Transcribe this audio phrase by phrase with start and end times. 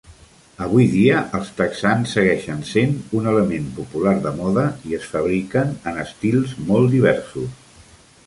[0.67, 5.99] Avui dia, els texans segueixen sent un element popular de moda i es fabriquen en
[6.05, 7.63] estils molt diversos.